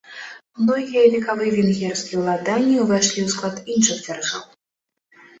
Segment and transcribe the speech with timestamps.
[0.61, 4.41] Многія векавыя венгерскія ўладанні ўвайшлі ў склад іншых дзяржаў.